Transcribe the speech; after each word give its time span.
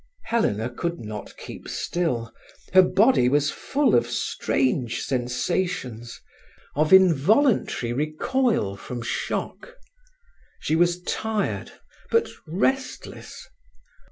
Helena 0.23 0.67
could 0.71 0.99
not 0.99 1.37
keep 1.37 1.67
still; 1.69 2.33
her 2.73 2.81
body 2.81 3.29
was 3.29 3.51
full 3.51 3.93
of 3.93 4.07
strange 4.09 5.01
sensations, 5.03 6.19
of 6.75 6.91
involuntary 6.91 7.93
recoil 7.93 8.75
from 8.77 9.03
shock. 9.03 9.75
She 10.59 10.75
was 10.75 11.03
tired, 11.03 11.73
but 12.09 12.29
restless. 12.47 13.47